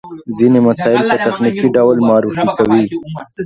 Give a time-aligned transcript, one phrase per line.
[0.37, 2.83] ځينې مسایل په تخنیکي ډول معرفي کوي.